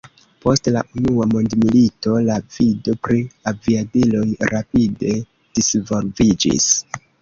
[0.43, 3.21] Post la unua mondmilito, la vido pri
[3.55, 4.27] aviadiloj
[4.57, 6.77] rapide disvolviĝis.